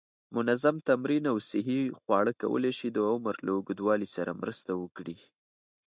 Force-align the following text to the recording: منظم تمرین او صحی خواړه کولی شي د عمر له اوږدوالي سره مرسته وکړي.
منظم 0.35 0.75
تمرین 0.89 1.23
او 1.31 1.37
صحی 1.51 1.81
خواړه 1.99 2.31
کولی 2.41 2.71
شي 2.79 2.87
د 2.91 2.97
عمر 3.11 3.35
له 3.45 3.51
اوږدوالي 3.57 4.07
سره 4.15 4.37
مرسته 4.41 4.71
وکړي. 4.81 5.17